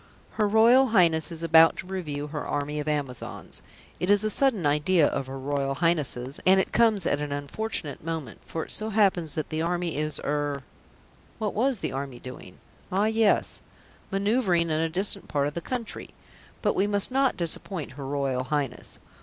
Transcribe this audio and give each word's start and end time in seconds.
"Her 0.31 0.47
Royal 0.47 0.87
Highness 0.87 1.31
is 1.31 1.43
about 1.43 1.77
to 1.77 1.85
review 1.85 2.25
her 2.25 2.43
Army 2.43 2.79
of 2.79 2.87
Amazons. 2.87 3.61
It 3.99 4.09
is 4.09 4.23
a 4.23 4.31
sudden 4.31 4.65
idea 4.65 5.05
of 5.07 5.27
her 5.27 5.37
Royal 5.37 5.75
Highness's, 5.75 6.39
and 6.43 6.59
it 6.59 6.71
comes 6.71 7.05
at 7.05 7.19
an 7.21 7.31
unfortunate 7.31 8.03
moment, 8.03 8.39
for 8.43 8.65
it 8.65 8.71
so 8.71 8.89
happens 8.89 9.35
that 9.35 9.49
the 9.49 9.61
Army 9.61 9.97
is 9.97 10.19
er" 10.23 10.63
What 11.37 11.53
was 11.53 11.77
the 11.81 11.91
Army 11.91 12.17
doing? 12.17 12.57
Ah, 12.91 13.05
yes 13.05 13.61
"manoeuvring 14.11 14.71
in 14.71 14.71
a 14.79 14.89
distant 14.89 15.27
part 15.27 15.45
of 15.45 15.53
the 15.53 15.61
country. 15.61 16.09
But 16.63 16.73
we 16.73 16.87
must 16.87 17.11
not 17.11 17.37
disappoint 17.37 17.91
her 17.91 18.05
Royal 18.07 18.45
Highness. 18.45 18.97